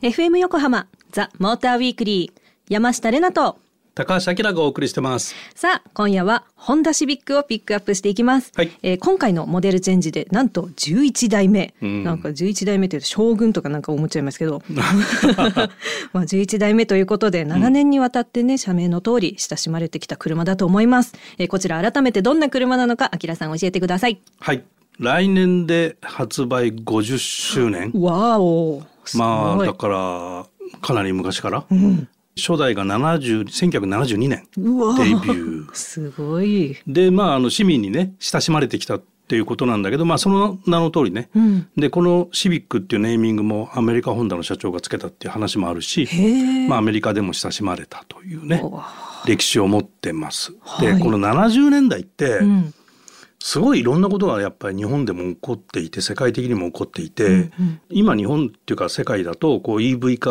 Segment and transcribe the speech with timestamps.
[0.00, 2.40] FM 横浜ザ・モーターウィークリー
[2.72, 3.58] 山下れなと。
[3.94, 5.34] 高橋明がお送りしてます。
[5.54, 14.62] さあ今夜はホンダシビックをピックアップしていきます、はい、えー、今回のモデルチェンジでなんと11代目、うん、なんか11代目というと将軍とかなんか思っちゃいますけど。
[16.14, 24.22] まあ11代目ということで7年にわたってね、社名の通り親しまれてきた車だと思います、えー、こちら改めてどんな車なのかあさん教えてください。
[24.40, 24.64] はい
[24.98, 27.92] 来年で発売50周年。
[27.94, 28.82] わお。
[29.14, 30.46] まあだから
[30.80, 34.46] かなり昔から、うん、初代が70 1972年。
[34.56, 35.74] デビュー。
[35.74, 36.76] すごい。
[36.86, 46.06] でまああの市民にね親しまれてきたっていうことなんだけど、まあ、その名の通りね、うん、でこのシビックっていうネーミングもアメリカホンダの社長がつけたっていう話もあるし、
[46.68, 48.62] まあ、アメリカでも親しまれたというね
[49.24, 50.52] 歴史を持ってます。
[50.80, 52.74] で、この70年代って、うん
[53.44, 60.30] すごいいろんなことがやっぱり日本でも起こっていて世界的にも起こっていて、うんうん、今日本っていうか世界だとこう EV 化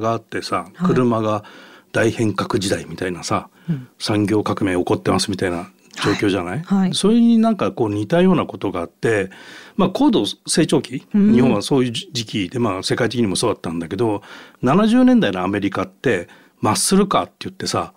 [0.00, 1.44] があってさ車が
[1.92, 5.70] 大変革時代みたいなさ、はい、産業革命起こってますみたいな
[6.02, 6.78] 状況じゃない、はい。
[6.78, 9.28] はい、それになんかこう似たようなことがあって、
[9.76, 14.22] まあ、高度成長期、日本はそういう時期で、まあ、世界的にもそうだったんだけど
[14.62, 16.28] 70年代のアメリカって
[16.60, 17.92] マッスルカーって言ってさ、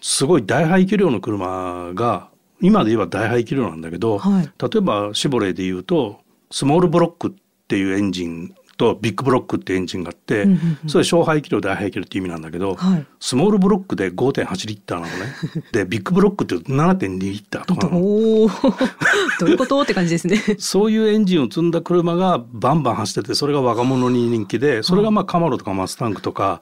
[0.00, 2.28] すごい大排気量の車が
[2.60, 6.20] 今で言えば大排気量なんだけど、はい、例えばシボレーで言うと
[6.50, 7.32] スモールブロックっ
[7.68, 15.34] ていうエンジンとビッグブロックってエンジンがあって、うんうんうん、それ小排気量大排気量って意味なんだけど、はい、スモールブロックで5.8リッターなのね。
[15.72, 18.00] でビッグブロックって7.2リッターとかなの。
[19.40, 20.40] どういうことって感じですね。
[20.58, 26.60] そういうエンジンを積んだ車がバンバン走っててそれが若者に人気でそれがまあカマロとかマスタングとか、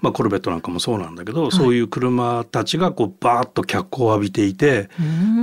[0.00, 4.88] まあ、コルベットなんかもそうなんだけど、はい、そういう車たちがこうバーッと脚光を浴びていて、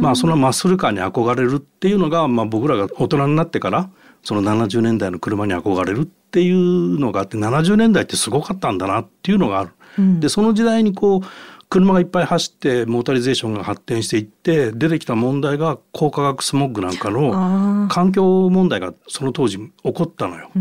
[0.01, 3.89] まあ、そのマッスルカーに憧れるっていうのが、まあ、僕らが大人になってから
[4.23, 9.71] その70年代の車に憧れるっていうのがあって70年代ってすごかったんだなっていうのがある。
[9.97, 11.21] うん、でその時代にこう
[11.69, 20.51] 車がいっぱい走ってモータリゼーションが発展していって出てきた問題が高化学スモッグなんかの環境問題がその当時起こったのよ。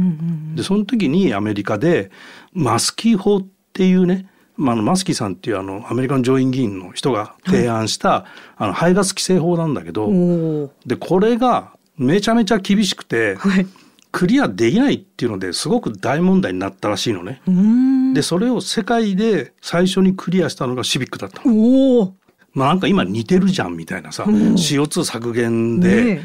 [0.55, 2.11] でその時にアメリカで
[2.53, 13.67] マスキー法っっていうね、まあ、マスキーさんっていうあのアメリカの上院議員の人が提案した、はい、あの排ガス規制法なんだけどでこれがめちゃめちゃ厳しくて、はい、
[14.13, 17.43] クリアできないっていうのですごく大問題になったらしいのね。
[18.15, 22.15] でそれを世界で最初にクリアしたのがシビックだったの。
[22.55, 26.21] まあなんか今似てるじゃんみたいなさ、CO2 削減で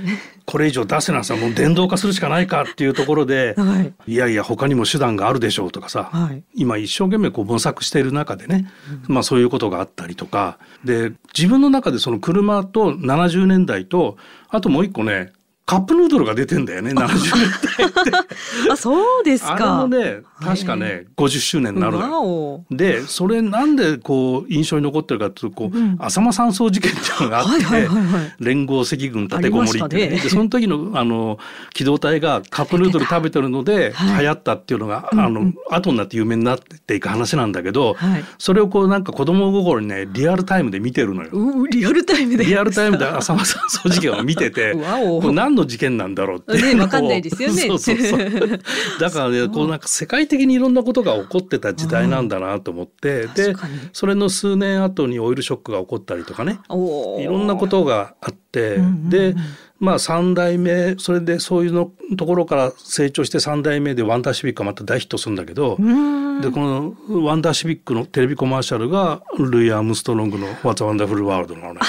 [0.46, 8.68] これ以上出せなさもう電動化するしかないかっていうところで、はい、いやいや他にも手段があるでしょうとかさ、はい、今一生懸命こう模索している中でね、
[9.08, 10.58] うん、まあそういうことがあったりとか。
[10.84, 14.18] で自分の中でその車と70年代と
[14.50, 15.34] あともう一個ね
[15.70, 17.30] カップヌードルが出てんだよね、70年
[17.78, 18.12] 代って。
[18.72, 19.54] あ、そうですか。
[19.54, 31.40] あれもね、確かね、50周年になるので、それなんでこう印象に残ってるかというと、こう、うん、浅間山荘事件っていうのがあって、はいはいはいはい、連合赤軍立てこもりって、ね、で、その時のあの
[31.74, 41.68] 機動隊がカップヌードル食べてるので流行ったっていうのが、はい、あの、後になって有名になっていく話なんだけど、はい、それをこうなんか子供心にね、リアルタイムで見てるのよ。
[41.70, 42.46] リアルタイムで。
[42.46, 47.62] リアルタイムで浅間山荘事件を見てて、 これ何の事件なんだろうってね、わかんないですよね。
[47.68, 48.20] そうそうそう。
[49.00, 53.54] だからね、こうなんか世界的にいろんなことが起こってた時代なんだなと思って、で、
[53.92, 58.78] それの数年後にオイルショックが起こったりとかね、いろんなことがあって、
[59.10, 59.36] で、
[59.80, 71.80] まあ3代目それでそういうのところから成長して3代目でワンダーシビックがまた大ヒットするんだけどでこのワンダーシビックのテレビコマーシャルがルイ・アームストロングの「What's a Wonderful World」のね、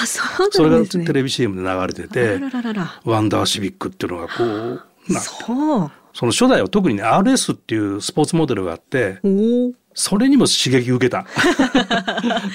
[0.51, 2.39] それがテレビ CM で流れてて
[3.03, 9.19] ワンダーシビックっていうのがこうなそうその初代は特にね RS っていうスポーツモデルがあって
[9.93, 11.25] それにも刺激受けた。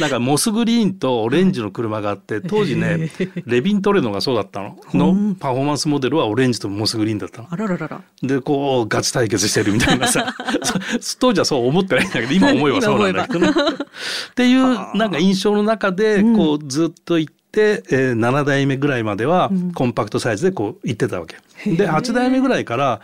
[0.00, 3.10] なんかモスグリーンとオレンジの車があって、当時ね、
[3.44, 4.78] レビントレノがそうだったの。
[4.94, 7.48] のパフォーマンスモデルはオレンジとモスグリーンだったの。
[7.50, 8.02] あらららら。
[8.22, 10.34] で、こう、ガチ対決してるみたいなさ。
[11.20, 21.36] 当時はそう思ってないんだけど、今思えばそうなんだけど、 ね、っていう、なんか印象の中で、こう、ずっと行って、えー、7代目ぐらいまではコンパクトサイズでこう行ってたわけ。
[21.64, 23.00] で8代目ぐらいから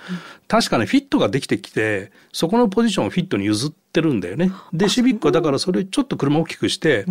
[0.46, 4.52] 確かねフィットができてきてそこのポジションをフィットに譲ってるんだよね。
[4.72, 7.06] でシビックはだからそれちょっと車大きくして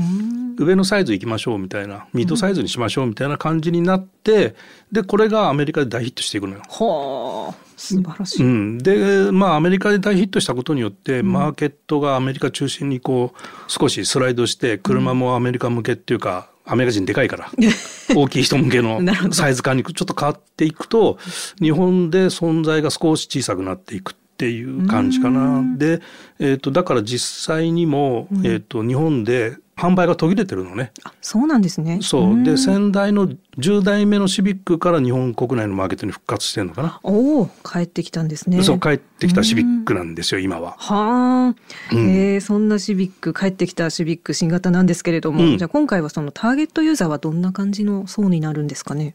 [0.57, 4.55] 上のサイズ行きましょうみたいなミッドサイズにしましょうみたいな感じになって
[4.91, 6.61] でこれがアメリカで大ヒットしていくのよ。
[6.69, 17.51] はあ素晴らしい、うん、でまあアメリカで大ヒットしたことによってマーケットがアメリカ中心にこう少しスライドして車もアメリカ向けっていうかアメリカ人でかいから
[18.15, 19.01] 大きい人向けの
[19.33, 21.17] サイズ感にちょっと変わっていくと
[21.61, 25.63] 日本で存在が少し小さくなっていくっていう感じかな。
[25.77, 26.01] で、
[26.39, 30.91] えーと、だから実際にも、えーと、日本で販売が途切れてるのね。
[31.21, 31.99] そうなんですね。
[32.01, 33.29] そうで先代の
[33.59, 36.99] 10代目のシビックから日本国内のマーケットに復活してるのかな。
[37.03, 38.63] おお帰ってきたんですね。
[38.63, 40.71] そう帰ってきたシビックなんですよ今は。
[40.79, 41.53] は
[41.91, 49.13] あ、うん、えー、そんなシビック帰ってきたシビック新型なんですけれども、うん、じゃあ今回はそのターゲットユーザーはどんな感じの層になるんですかね。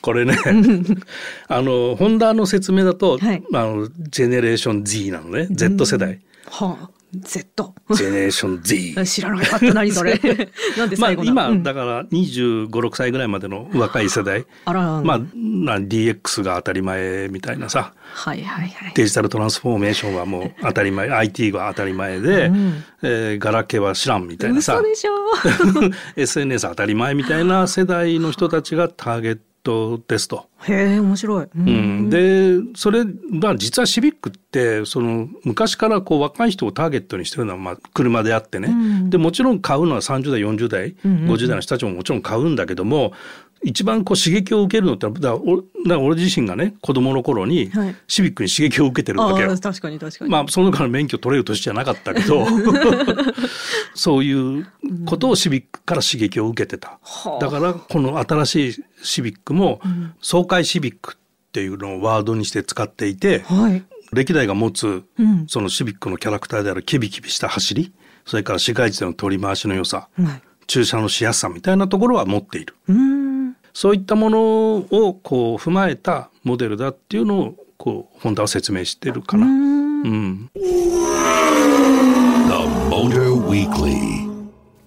[0.00, 0.38] これね
[1.48, 6.20] あのホンダの説明だと、はい、あのジェネレーション Z なのね Z 世代。
[6.50, 7.74] はあ Z。
[7.90, 9.06] ジェネレーション Z。
[9.06, 10.20] 知らなかった何それ。
[10.76, 14.44] なんで最後まあ今だから25、6歳ぐらいまでの若い世代。
[14.66, 15.00] あら。
[15.02, 17.94] まあ DX が当たり前みたいなさ。
[17.96, 18.92] はいはいはい。
[18.94, 24.74] デジタルトランスフォーメーションはもう当たり前、 IT が当たり前で、うん、えー、ガラケーは知らんみたいなさ。
[24.74, 25.12] 嘘でしょ
[26.16, 29.38] SNS 当たり前みたいな世代の人たちがターゲッ
[29.68, 30.46] トトですと。
[30.66, 31.46] へえ面白い。
[31.54, 43.12] うん、でそれまあ実はシビックってその昔からこう若い人をターゲットにしてるのはまあ車であってね、うん、でもちろん買うのは30代40代、うん、50代の人たちももちろん買うんだけども
[43.62, 45.40] 一番こう刺激を受けるのってだか
[45.86, 47.70] ら俺自身がね子供の頃に
[48.06, 49.48] シビックに刺激を受けてるわけよ。
[49.48, 50.30] はい、確かに確かに。
[50.30, 52.46] まあそのから免許取れる年じゃなかったけど
[53.94, 54.66] そういう
[55.06, 56.98] ことをシビックから刺激を受けてた。
[57.26, 59.80] うん、だからこの新しいシビックも
[60.22, 63.82] 爽快シビックっていうのをワードにして使っていて、はい、
[64.12, 65.04] 歴代が持つ
[65.48, 67.92] そのシビックのキャラクターであるキビキビした走り
[68.24, 72.74] それから市街地での取り回しの良さ、はい、駐車のしやすさみたいなところは持っている。
[73.80, 79.46] そういったものをこう踏まえたモデルだっていうのをこうホンダは説明してるかな。
[79.46, 80.50] うん。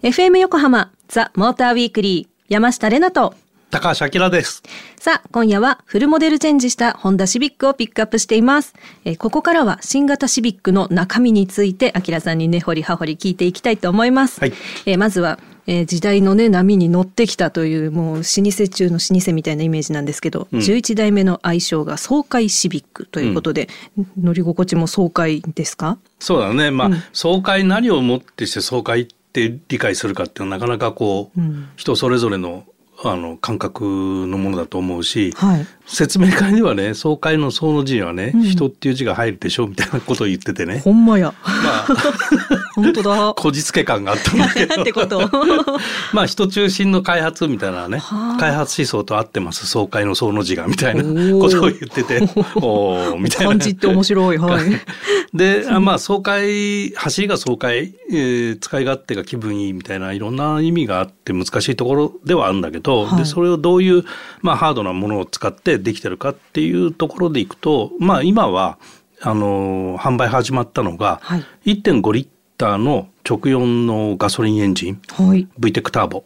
[0.04, 3.34] FM 横浜ザ・モーターウィークリー山下れなと
[3.70, 4.62] 高橋明です。
[5.00, 8.74] さあ、今夜はフルモデルチェンジしたホンダシビックをピックアップしています。
[9.06, 14.42] えー、ここからは新型シビックの中身について、明さんに根掘り葉掘り聞いていきたいと思います。
[14.42, 14.54] はい、
[14.86, 25.98] えー、まずは、えー、時代のね、波に乗ってきたという、もう老舗中の老舗みたいなイメージなんですけど、うん、11代目の愛称が爽快シビックということで、うん、乗り心地も爽快ですか？
[26.20, 26.72] そうだね。
[26.72, 31.42] まあ、うん、爽快何をもってして爽快って理解するかっていうのはなかなかこう、
[31.76, 32.66] 人それぞれの
[33.04, 33.84] あの感覚
[34.28, 40.80] のものだと思うし、はい、説明会ではね総会の総の字にはね、うん、人っていう字が入るでしょうみたいなことを言っててね。
[40.80, 41.88] ほんまや、まあ、
[42.76, 43.34] 本当だ。
[43.36, 45.30] こじつけ感があったんだけどってこと？
[46.14, 48.02] まあ人中心の開発みたいなね
[48.40, 51.04] 開発思想と合ってます総会の総の字がみたいな
[51.40, 52.22] ことを言ってて。
[52.56, 53.50] おおみたいな。
[53.50, 54.38] 感じって面白い。
[54.38, 54.64] はい。
[55.34, 64.04] でまあ総会走りが総会、えー、使い勝手が気分いいみたいないろんな意味があって難しいところではあるんだけどはい、でそれをどういう、
[64.42, 68.78] まあ、ハードなものを使ってできてるかっていうところでいくと、まあ、今は
[69.22, 71.44] あの販売始まったのが、はい、
[71.76, 72.28] 1.5リッ
[72.58, 76.08] ターの直四のガソリンエンジン、はい、VTEC ター。
[76.08, 76.24] ボ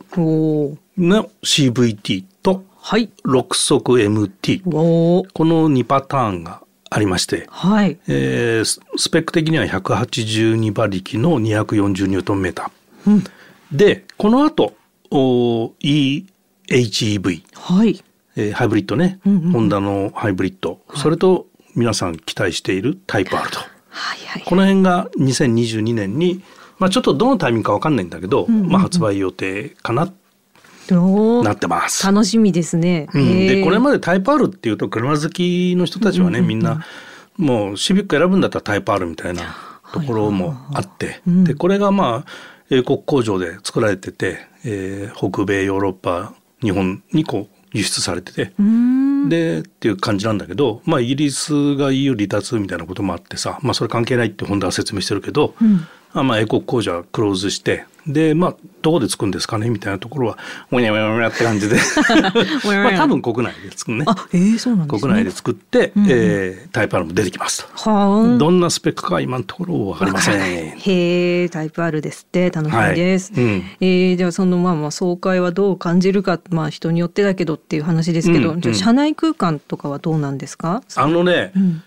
[0.97, 7.97] の CVT と6速 MT、この2パターンがありまして、はい。
[8.07, 13.23] えー、スペック的には182馬力の240ニュートンメーター、うん、
[13.71, 14.73] でこの後
[15.11, 16.25] お E
[16.69, 18.03] HEV、はい。
[18.35, 26.43] えー、ハイブリッドね、うんうん、ホンダのハイブリッド、はい、それと皆さん期待しているタイプ R と、はいはい、この辺が2022年に、
[26.77, 30.11] まあ、ちょっとどのタイミングか分かんないんだけど、うんうんうん、まあ、発売予定かな
[31.43, 32.05] なってます。
[32.05, 33.07] 楽しみですね。
[33.11, 36.85] うん、でこれまでタイプ R っていうと車好きの人たちはね、うんうんうん、みんな
[37.37, 39.55] もうシビック選ぶんだったらタイプ R みたいな
[39.93, 42.31] ところもあって、はいはい、でこれがまあ
[42.69, 48.53] 英国工場で作られてて、えー、北米ヨーロッパ日本にこう輸出されてて。
[49.27, 59.69] でっていう感じなんだけど、まあ、イギリスが EU 離脱みたいなこともあってさ、まあ、それ関係ないって本田は説明してるけど、うん、あまあ、英国工場はクローズしてでまあどこでつくんですかね？
[59.69, 60.37] みたいなところは
[60.71, 61.77] おにゃおにゃおにゃって感じで。
[62.63, 64.03] まあ多分国内でつくね。
[64.07, 67.89] あ、えーそうなんですね、国内で作って、うん、えー、タイプ R も出てきますと。
[67.89, 70.39] はどんなスペックか今のところ分かりません。
[70.39, 70.75] へ
[71.43, 72.51] えタイプ R ですって。
[72.51, 73.43] 楽しみです、はい。
[73.43, 80.83] うん、えー、ではそのまあまあ総会はどう感じるかまあ人によってだけどっていう話ですけど、うん、じゃ車内空間とかはどうなんですか？
[80.95, 81.81] あのね、うん、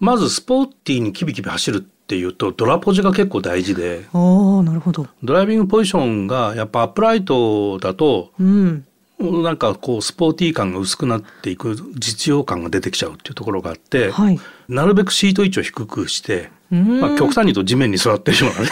[0.00, 4.06] まずスポーティーにキビキビ走るっていうとドラポジが結構大事で。
[4.12, 5.06] あなるほど。
[5.22, 8.84] ドライビングポジションがやっぱアップライトだと、うん、
[9.20, 18.68] なんかこうスポーティー感が薄くなっていく実用感が出てきちゃうっていうところがあって、はい、なるべくシート位置を低くしてまあ、極端に言うと地面に座ってるようなね。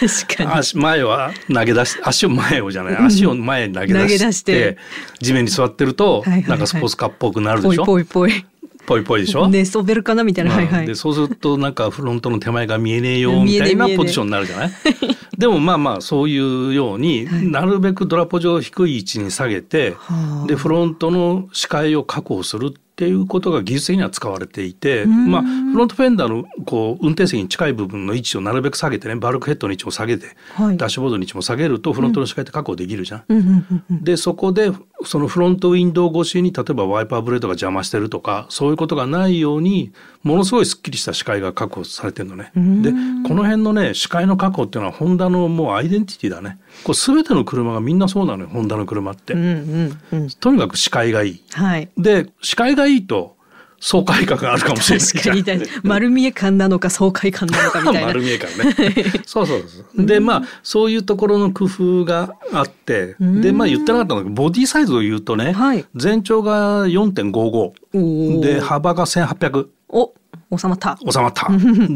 [0.00, 0.50] 確かに。
[0.50, 4.76] 足前は投げ出し足を前をじゃない足を前に投げ出して,、
[5.18, 6.50] 地面に座ってると、はいはいはい。
[6.50, 7.86] なんかスポーツカーっぽくなるでしょ？
[7.86, 8.44] ぽいぽいぽい
[8.86, 10.86] ぽいぽいでしょ、寝そべるかなみたいな、はいはい。
[10.86, 14.70] でそうするとなんかフロントの手前が見えねえよみたいなポジションになるじゃない？
[15.38, 17.46] でもまあまあそういうように、はい。
[17.46, 20.46] なるべくドラポジを低い位置に下げて、はあ。
[20.46, 25.30] でフロントの視界を確保するっていうことが技術的には使われていて、ん。
[25.30, 30.76] まあ、フロントフェンダーのこう運転席に近い部分の位置をなるべく下げてねバルクヘッドの位置を下げて、はい。
[30.76, 34.04] ダッシュボードの位置も下げるとフロントの視界って確保できるじゃんうん。
[34.04, 34.70] でそこで
[35.04, 39.92] そのフロントウィンドウ越しに例えばワイパーブレードが邪魔してるとかそういうことがないように
[40.22, 42.52] ものすごいすっきりした視界が確保されてるのね。
[42.58, 42.90] んで
[43.26, 46.58] この辺のね視界の確保っていうのはホンダのもうアイデンティティだね。
[46.84, 49.34] これ全ての車がみんなそうなのよホンダの車って。
[49.34, 51.42] うんうんうんとにかく視界がいい。
[51.52, 53.36] はいで視界がいいと
[53.84, 58.74] 爽快感があるかもしれない丸見え感なのか爽快感なのかみたいな丸見えからね。
[59.26, 60.06] そうそうそう。
[60.06, 70.14] でまあそういうところの工夫があってでまあ言ってなかったんだけどボディサイズを言うとね、はい全長が4.55おーで幅が1800お
[70.56, 71.48] 収まった収まった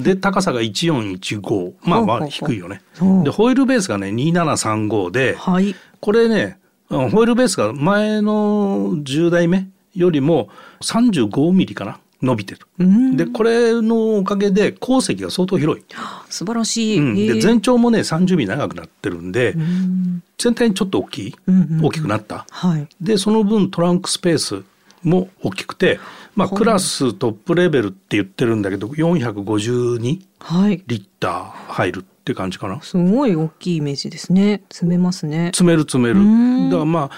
[0.03, 2.83] で高さが1415まあまあ低いよね
[3.23, 6.59] でホイールベースがね2735ではいこれね
[6.91, 10.49] うんホイールベースが前の10代目よりも
[10.83, 12.61] 35ミリかな伸びてる。
[12.79, 13.17] うん。
[13.17, 15.85] でこれのおかげで鉱石が相当広い、
[16.31, 20.23] 素晴らしい、うん、で全長もね30ミリ長くなってるんでうん。
[20.39, 21.85] 全体にちょっと大きいうんうんうん。
[21.87, 22.47] 大きくなった。
[22.51, 22.89] はい。
[23.01, 24.63] でその分トランクスペース
[25.03, 26.01] も大きくて、
[26.35, 30.79] まあ、クラストップレベルって言ってるんだけど452リはい。
[30.79, 32.83] ッター入るって感じかな？
[32.83, 34.65] すごい大きいイメージですね。
[34.69, 35.47] 詰めますね。
[35.47, 36.21] 詰める詰める。
[36.21, 36.71] うん。
[36.71, 37.11] だからまあ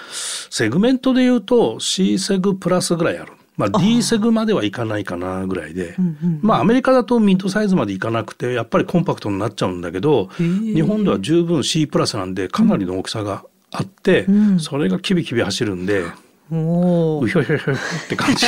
[0.50, 10.74] セグメントで言うと C セグプラスぐらいある、まあ、D セグまではいかないかなぐらいで、うんうんまあアメリカだとミッドサイズまでいかなくてやっぱりコンパクトになっちゃうんだけどー。
[10.74, 14.60] 日本では十分 C プラスなんでかなりの大きさがあって、うん。
[14.60, 16.04] それがキビキビ走るんで、
[16.50, 17.76] おおうひょひょひょっ
[18.08, 18.46] て感じ。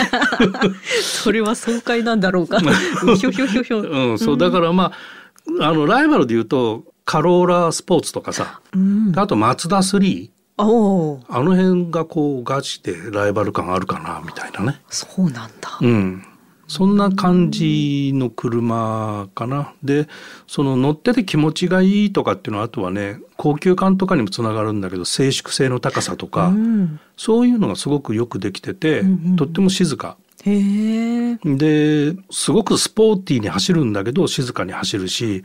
[1.04, 2.56] それは爽快なんだろうか。
[3.04, 3.80] うひょひょひょひょ。
[3.82, 4.92] うん、そうだからまあ
[5.60, 14.80] あのライバルで言うとカローラスポーツとかさ、うんあとマツダ3おおあの辺がこうガチでライバル感あるかなみたいなね。
[14.88, 16.24] そうなんだうん。
[16.70, 19.74] そんな感じの車かな。
[19.82, 20.06] で、
[20.46, 30.16] その乗ってて気持ちがいいとかっていうのはあとはね、高級感とかにもつながるんだけど、静粛性の高さとか、うんそういうのがすごくよくできてて、うんうんうんとっても静か。
[30.44, 31.38] へえ。
[31.44, 35.44] で、すごくスポーティーに走るんだけど、静かに走るし、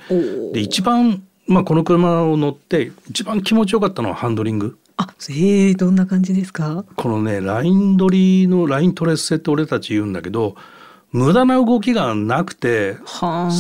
[0.53, 4.77] で、一番、まあこの車を乗って一番気持ちよかったのはハンドリング。
[4.97, 6.85] あへえどんな感じですか？
[6.95, 10.55] このね、ライン取りのライントレスセって俺たち言うんだけど、
[11.11, 13.51] 無駄な動きがなくて、は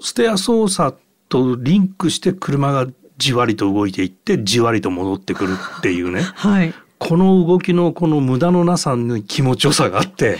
[0.00, 0.96] ステア操作
[1.28, 2.86] とリンクして車が
[3.18, 6.22] じわりと動いていってじわりと戻ってくるっていうね。
[6.34, 10.36] はいこの動きのこの無駄のなさに気持ちよさがあって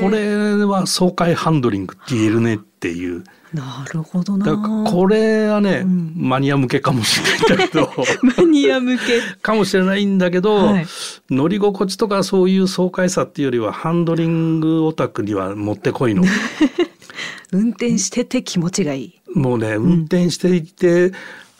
[0.00, 3.24] これは爽快ハンドリングって言えるねっていう。
[3.54, 4.46] なるほどな。
[4.46, 6.14] だからこれはね、ん。
[6.16, 7.92] マニア向けかもしれないんだけど。
[8.36, 9.02] マニア向け。
[9.42, 10.86] かもしれないんだけど、はい。
[11.30, 16.24] 乗り心地とかそういう爽快さっていうよりはハンドリングオタクにはもってこいの。
[17.52, 19.20] 運転してて気持ちがいい。
[19.34, 21.12] もうね運転していて、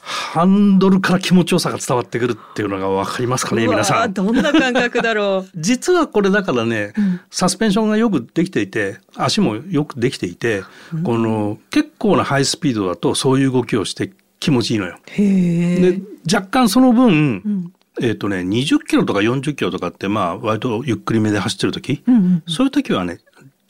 [0.05, 4.13] ハンドルから気持ちよさが伝わってくるっていうのが分かりますかねうわ皆さん。
[4.13, 5.51] どんな感覚だろう。
[5.57, 6.93] 実はこれだからね、
[7.31, 10.65] サスペンションがよくできていて足もよくできていて、
[11.05, 14.99] この結構なハイスピードだとそういう動きをして気持ちいいのよ。
[15.17, 16.01] で
[16.33, 17.73] 若干その分、ん。
[18.01, 23.21] えっ、とね20キロとか40キロとかってまあ割とゆっくりめで走ってる時、うんうんそういう時はね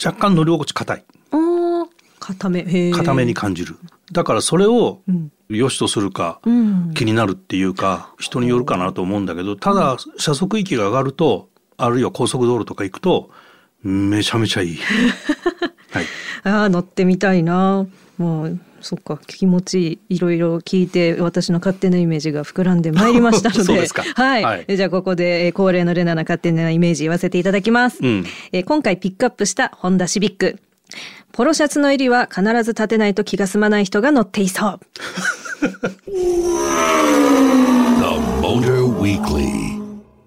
[0.02, 1.04] 若干乗り心地硬い。
[1.32, 2.92] おー固め。
[2.92, 3.76] 硬めに感じる。
[4.12, 5.32] だからそれをうん。
[5.48, 6.94] 良しとするか、うん。
[6.94, 13.30] 気になるっていうか人によるかなと思うんだけどただ車速域が上がるとあるいは高速道路とか行くと
[13.82, 14.78] めちゃめちゃいい。
[15.90, 16.04] はい、
[16.44, 17.86] ああ乗ってみたいな。
[18.18, 20.16] もうそっか気持ちいい。
[20.16, 23.64] いろいろ聞いて私の勝手なイメージが膨らんでまいりましたので。
[23.64, 24.02] そうですか。
[24.02, 24.66] はい、はい。
[24.76, 28.24] じゃあここでえー恒例のレナな勝手なイメージ言わせていただきます、うん。
[28.52, 30.58] えー今回ピックアップしたホンダシビック
[31.32, 34.80] ポロシャツの襟は必ず立てないと気が済まない人が乗っていそう
[35.60, 35.68] The
[38.42, 39.80] Motor Weekly.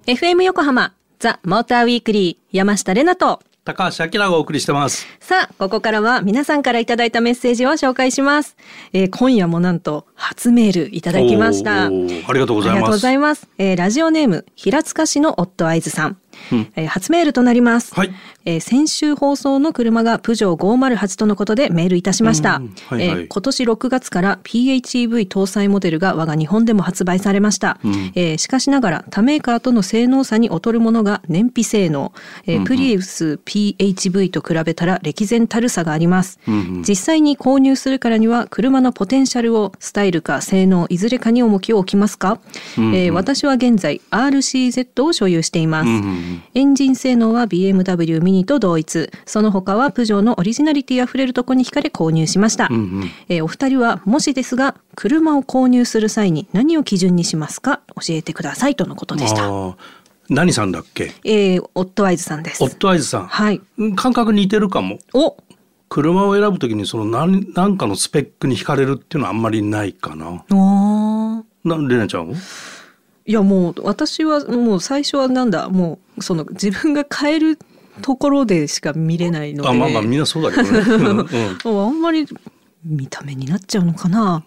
[0.08, 5.08] FM 横浜ザ・モーターウィークリー山下れなと高橋明がお送りしてます。
[5.20, 8.56] さあ、ここからは皆さんからいただいたメッセージを紹介します。
[8.94, 11.86] えー今夜もなんと初メールいただきました。
[11.86, 12.74] ありがとうございます。
[12.74, 13.48] ありがとうございます。
[13.58, 16.18] えーラジオネーム、平塚市の夫会津さん。
[16.52, 18.12] うん、えー、初メールとなります、はい。
[18.46, 32.14] えー、先週放送の車がプジョー508とのことでメールいたしました、はいはい、えー、今年6月から PHEV 搭載モデルが我が日本でも発売されました、うん、えー、しかしながら他メーカーとの性能差に劣るものが燃費性能、
[32.46, 42.40] えー、プリウス PHV と比べたら歴然たる差があります、うん、実際に購入するからには車のポテンシャルをスタイルか性能いずれかに重きを置きますか、
[42.78, 49.10] うん、えー、私は現在 RCZ を所有しています、うんエンジン性能は BMW ミニと同一。
[49.26, 57.82] その他はプジョーのオリジナリティあふれるとこに惹かれ購入しました、うんうん、えー、お二人はもしですが車を購入する際に何を基準にしますか？
[57.96, 59.50] 教えてくださいとのことでした。
[60.30, 61.12] 何さんだっけ？
[61.24, 62.64] えー、オットアイズさんです。
[62.64, 63.28] オットアイズさん。
[63.28, 63.62] はい。
[63.96, 65.00] 感覚似てるかも。
[65.14, 65.38] お！
[65.88, 70.44] 車を選ぶときにその何何かのスペックに惹かれるっていうのはあんまりないかな。
[70.50, 72.34] あなレナちゃん
[73.28, 77.58] いやもう私はもう最初はなんだもうその自分が買える
[78.02, 79.70] ところでしか見れないので。
[79.70, 81.26] あまあまあみんなそうだけどね、
[81.64, 82.28] うん、 あんまり
[82.84, 84.44] 見た目になっちゃうのかな。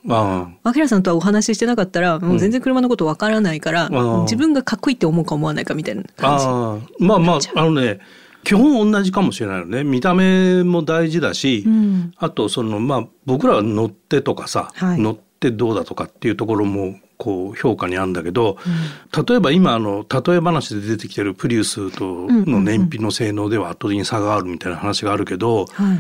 [0.62, 6.44] あきらさんとはお話ししてなかったらもう全然車のことわからないから、うん、自分がかっこいいって思うか思わないかみたいな感じ。
[6.46, 7.98] あまあまああのね
[8.44, 9.82] 基本同じかもしれないよね。
[9.82, 18.56] 見た目も大事だし、うん、あとそのまあ僕らは乗ってとかさ、はい、乗ってどうだとかっていうところもこう評価にあるんだけど、
[19.16, 25.98] うん、例えば今あの例え話で出てきてるプリウスとの燃費の性能では圧倒的に差があるみたいな話があるけど、はい。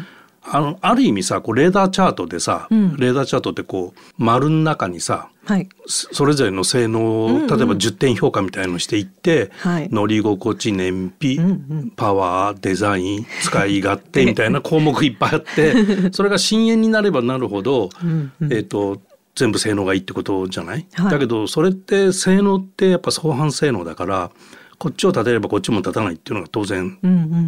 [0.50, 19.00] あのある意味さこうレーダーチャートでさ、うん、レーダーチャートってこう丸の中にさ、はい、それぞれの性能を、例えば10点評価みたいのしていって、乗り心地燃費、うんうん、パワーデザイン使い勝手みたいな 項目いっぱいあってそれが深淵になればなるほど、うんうん、えっ、ー、と
[19.38, 24.30] 全部性能がいいってことじゃない、はい、だけどそれって性能ってやっぱ相反性能だから
[24.78, 26.98] こっちを立てればこっちも立たないっていうのが当然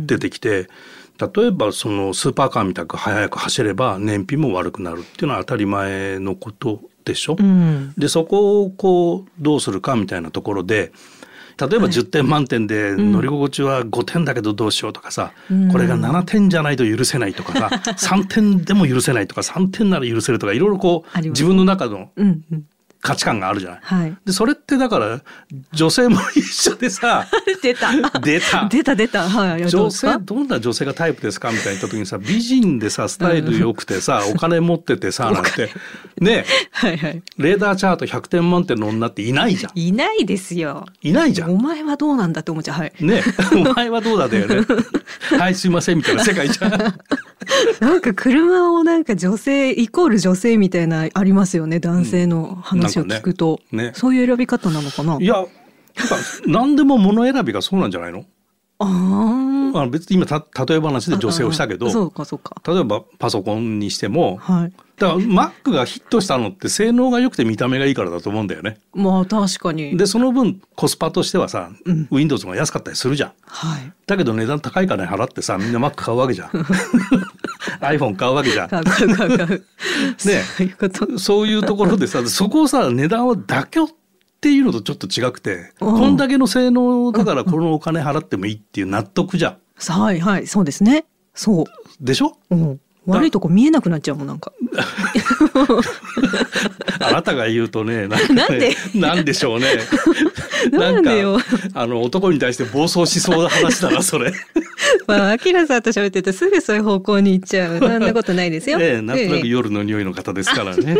[0.06, 0.49] 出てきて。
[0.49, 0.66] うんうん
[1.20, 7.37] 例えばそのスーパーカーみたく速く走れば燃費も悪くなるっていうのは当たり前のことでしょ？
[7.38, 10.92] うん、でそこをこうどうするかみたいなところで
[11.66, 22.10] 例えば10点満点で乗り心地は5点だけどどうしようとかさ、うん、これが7点じゃないと許せないとかさ 3点でも許せないとか3点なら許せるとかいろいろこう自分の中の
[23.00, 23.80] 価値観があるじゃない。
[23.82, 25.21] はい、でそれってだから
[25.73, 27.26] 女性も一緒でさ
[27.63, 35.71] 出た出た 出た出た、はい、女性どんな女性がタイプですかみたいな時にさ美人でさスタイル良くてさ、お金持っててさ なんて
[36.21, 39.73] ね、はいはい、レーダーチャート100点満点の女っていないじゃん。
[39.78, 40.86] いないですよ。
[41.02, 41.52] いないじゃん。
[41.52, 42.78] お前はどうなんだって思っちゃう。
[42.78, 42.93] はい。
[43.00, 44.67] ねお前はどうだだよね。
[45.39, 46.71] はいすいませんみたいな世界じゃん。
[47.80, 53.84] なんか車をなんか女性イコール女性みたいなありますよね男性の話を聞くと、ね。
[53.84, 55.18] ね、そういう選び方なのかな？
[55.20, 55.44] いや
[56.46, 58.24] 何でも物選びがそうなんじゃないの？
[58.82, 62.56] ああ別に今た例え話で女性をしたけどそうかそうか。
[62.66, 68.80] 例えばパソコンにしても、はい、だから Mac がヒットしたのって性能が良くて見た目がいいからだと思うんだよね。
[68.94, 69.98] まあ確かに。
[69.98, 73.32] でその分コスパとしてはさ、うん、Windows が安かったりするじゃん。
[73.46, 76.50] はい、だけど値段高い金払ってさみんな Mac 買うわけじゃん。
[77.80, 78.68] iPhone 買うわけじゃん。
[78.68, 79.64] 買う買う買う買う。
[80.26, 83.88] ねそういうそういうところでさそこをさ値段を妥協っ
[84.40, 89.56] ていうのとちょっと違くてこんだけの性能だからこのお金払ってもいいっていう納得じゃん。
[89.92, 91.04] はいはいそうですね。
[91.34, 91.64] そう。
[92.00, 94.52] でしょ、うん、悪いとこ見えなくなっちゃうもんなんか。
[97.00, 98.76] あなたが言うとね、なん なんで？
[98.95, 99.67] なんでしょうね。
[100.71, 101.39] なんでよ。
[101.75, 104.32] あの男に対して暴走しそうな話だなそれ。
[105.06, 107.78] まあ、アキラさんと喋っててすぐそういう方向に行っちゃう。
[107.78, 108.78] そんなことないですよ。
[108.80, 110.97] ええ、なんとなく夜の匂いの方ですからね。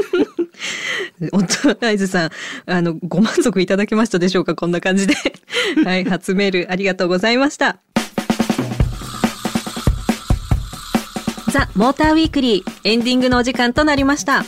[1.33, 2.31] 夫ライズさん、
[2.67, 4.55] あの、ご満足いただけましたでしょうか？
[4.55, 5.15] こんな感じで。
[5.85, 7.79] はい、初メールありがとうございました。
[11.51, 14.45] ザ・モーターウィークリーエンディングのお時間となりました。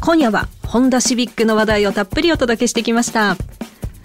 [0.00, 3.36] 今夜はホンダシビックの話題をたっぷりお届けしてきました。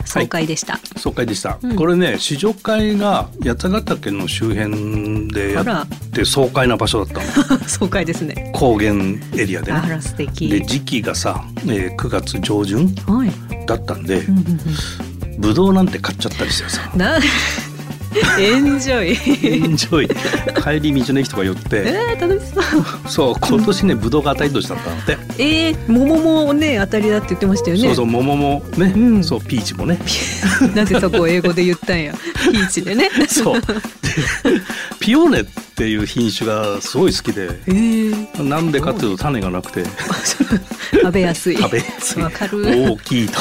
[0.06, 7.60] 爽快でした、はい、爽快でした、うん、これね試乗会が八ヶ岳の周辺でやって爽快な場所だったの。
[7.68, 8.52] 爽快ですね。
[8.56, 8.94] 高原
[9.38, 10.48] エリアで、ね、あら素敵。
[10.48, 12.94] で時期がさ、えー、9月上旬
[13.68, 14.26] だったんで、はい、
[15.38, 16.90] ぶどうなんて買っちゃったりしてさ。
[16.96, 17.20] な
[18.40, 19.10] エンジョイ
[19.64, 20.08] エンジョイ
[20.62, 21.84] 帰り道の駅とか寄って。
[21.86, 23.10] えー、楽しそう。
[23.10, 25.18] そう今年ねぶどうが当たり年だったので。
[25.38, 27.84] えー、桃もね当たりだって言ってましたよね。
[27.84, 30.00] そうそう桃もね、うん、そうピーチもね。
[30.76, 32.14] なぜそこを英語で言ったんや。
[32.52, 33.10] ピーチでね。
[33.28, 33.62] そう。
[35.00, 39.84] ピオーネっていう品種がすごい好きで、えー、なんでかっていうと種がなくて。
[40.92, 41.58] 食べやすい。
[41.58, 42.24] 食べやすい。
[42.24, 43.40] 大きいと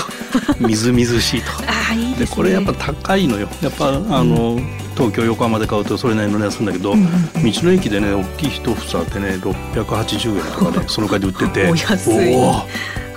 [0.61, 1.51] みずみずしいと。
[1.91, 3.49] あいいです、ね、これやっぱ高いのよ。
[3.63, 3.93] やっぱあ
[4.25, 12.37] の、うん東京横浜で買うとそれなりの値段するんだけど、うんうん、道の駅でね大きい一房ってね680円とかね そのぐらいで売っててお安い。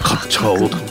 [0.01, 0.85] 買っちゃおうと、はい、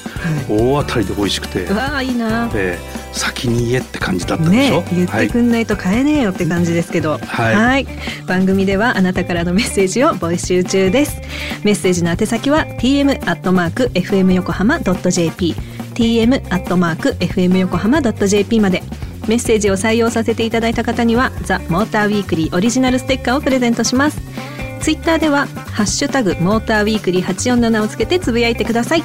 [0.48, 1.64] 大当たりで美味しくて。
[1.72, 7.86] わあいいな、えー、先に言えって感じだったでしょ、ね、言ってくんないと買えねえよって感じですけど、はい、はい。
[8.26, 11.20] 番組ではあなたからのメッセージを募集中です。
[11.64, 15.56] メッセージの宛先は tm アットマーク fm 横浜 jp
[16.00, 18.82] tm アットマーク fm 横浜ドット jp まで。
[19.28, 24.18] メッセージを採用させていただいた方にはザ・モーターウィークリーオリジナルステッカーをプレゼントします。
[24.80, 29.04] ツイッターではハッシュタグモーターウィークリー847をつけてつぶやいてください。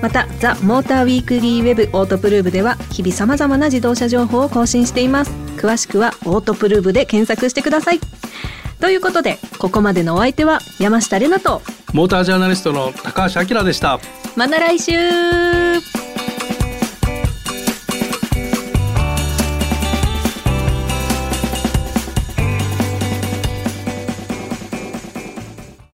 [0.00, 5.32] またザ・モーターウィークリーウェブオートプルーブでは日々さまざまな自動車情報を更新しています。
[5.58, 8.00] 詳しくはオートプルーブで検索してください。
[8.80, 11.60] ということでここまでのお相手は山下れなと
[11.92, 14.00] モータージャーナリストの高橋明でした。
[14.34, 14.92] また来週